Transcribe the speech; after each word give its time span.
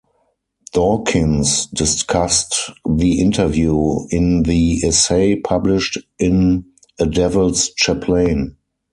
Dawkins 0.73 1.67
discussed 1.67 2.71
the 2.89 3.19
interview 3.21 4.07
in 4.09 4.41
the 4.41 4.81
essay 4.83 5.35
published 5.39 5.99
in 6.17 6.65
"A 6.99 7.05
Devil's 7.05 7.69
Chaplain". 7.75 8.57